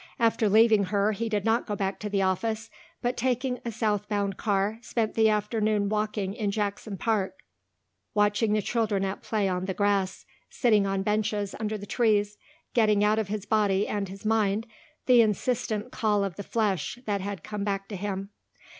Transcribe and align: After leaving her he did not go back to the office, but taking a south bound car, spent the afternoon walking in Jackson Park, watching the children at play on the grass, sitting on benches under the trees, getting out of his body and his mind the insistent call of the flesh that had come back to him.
After 0.17 0.49
leaving 0.49 0.85
her 0.85 1.11
he 1.11 1.29
did 1.29 1.45
not 1.45 1.67
go 1.67 1.75
back 1.75 1.99
to 1.99 2.09
the 2.09 2.23
office, 2.23 2.71
but 3.03 3.15
taking 3.15 3.59
a 3.63 3.71
south 3.71 4.09
bound 4.09 4.35
car, 4.35 4.79
spent 4.81 5.13
the 5.13 5.29
afternoon 5.29 5.89
walking 5.89 6.33
in 6.33 6.49
Jackson 6.49 6.97
Park, 6.97 7.35
watching 8.15 8.53
the 8.53 8.63
children 8.63 9.05
at 9.05 9.21
play 9.21 9.47
on 9.47 9.65
the 9.65 9.75
grass, 9.75 10.25
sitting 10.49 10.87
on 10.87 11.03
benches 11.03 11.53
under 11.59 11.77
the 11.77 11.85
trees, 11.85 12.39
getting 12.73 13.03
out 13.03 13.19
of 13.19 13.27
his 13.27 13.45
body 13.45 13.87
and 13.87 14.09
his 14.09 14.25
mind 14.25 14.65
the 15.05 15.21
insistent 15.21 15.91
call 15.91 16.23
of 16.23 16.35
the 16.35 16.41
flesh 16.41 16.97
that 17.05 17.21
had 17.21 17.43
come 17.43 17.63
back 17.63 17.87
to 17.89 17.95
him. 17.95 18.31